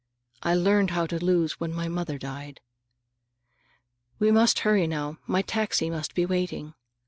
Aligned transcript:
I 0.41 0.55
learned 0.55 0.89
how 0.89 1.05
to 1.05 1.23
lose 1.23 1.59
when 1.59 1.71
my 1.71 1.87
mother 1.87 2.17
died.—We 2.17 4.31
must 4.31 4.57
hurry 4.61 4.87
now. 4.87 5.19
My 5.27 5.43
taxi 5.43 5.91
must 5.91 6.15
be 6.15 6.25
waiting." 6.25 6.73